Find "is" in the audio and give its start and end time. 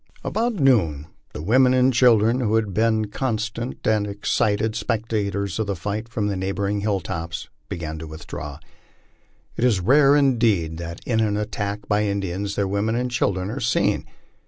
9.63-9.79